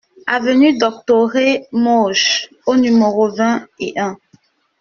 [0.25, 4.17] Avenue Doctoré Moges au numéro vingt et un